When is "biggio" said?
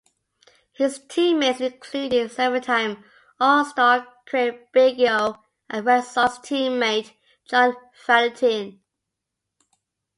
4.73-5.39